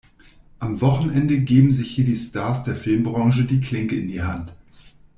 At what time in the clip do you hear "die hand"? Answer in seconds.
4.07-4.51